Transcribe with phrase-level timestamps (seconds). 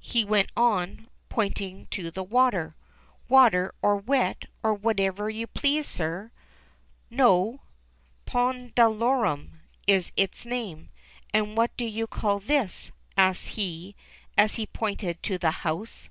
[0.00, 2.76] he went on, pointing to the water.
[3.30, 6.30] "Water or wet, or whatever you please, sir."
[7.08, 7.62] "No,
[8.26, 10.90] 'pondalorum' is its name.
[11.32, 13.96] And what do you call all this?" asked he,
[14.36, 16.10] as he pointed to the house.